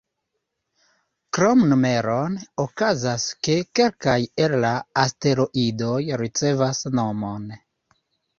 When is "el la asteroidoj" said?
4.47-6.01